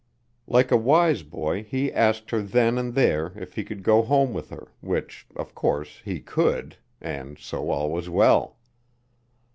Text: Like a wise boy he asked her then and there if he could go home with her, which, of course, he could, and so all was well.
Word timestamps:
Like 0.47 0.71
a 0.71 0.77
wise 0.77 1.21
boy 1.21 1.61
he 1.63 1.93
asked 1.93 2.31
her 2.31 2.41
then 2.41 2.79
and 2.79 2.95
there 2.95 3.33
if 3.35 3.53
he 3.53 3.63
could 3.63 3.83
go 3.83 4.01
home 4.01 4.33
with 4.33 4.49
her, 4.49 4.71
which, 4.81 5.27
of 5.35 5.53
course, 5.53 6.01
he 6.03 6.19
could, 6.19 6.77
and 6.99 7.37
so 7.37 7.69
all 7.69 7.91
was 7.91 8.09
well. 8.09 8.57